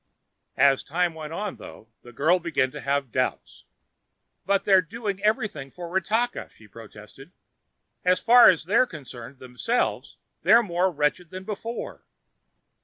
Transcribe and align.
As 0.57 0.81
time 0.81 1.13
went 1.13 1.31
on, 1.31 1.57
though, 1.57 1.87
the 2.01 2.11
girl 2.11 2.39
began 2.39 2.71
to 2.71 2.81
have 2.81 3.11
doubts. 3.11 3.65
"But 4.47 4.65
they're 4.65 4.81
doing 4.81 5.21
everything 5.21 5.69
for 5.69 5.87
Ratakka," 5.89 6.49
she 6.55 6.67
protested. 6.67 7.31
"As 8.03 8.19
far 8.19 8.49
as 8.49 8.65
they're 8.65 8.87
concerned 8.87 9.37
themselves, 9.37 10.17
they're 10.41 10.63
more 10.63 10.89
wretched 10.89 11.29
than 11.29 11.43
before." 11.43 12.01